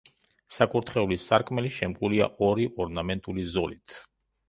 საკურთხევლის 0.55 1.27
სარკმელი 1.33 1.73
შემკულია 1.77 2.31
ორი 2.49 2.69
ორნამენტული 2.87 3.51
ზოლით. 3.57 4.01